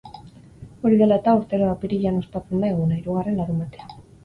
[0.87, 3.97] Hori dela-eta, urtero apirilean ospatzen da eguna, hirugarren larunbatean.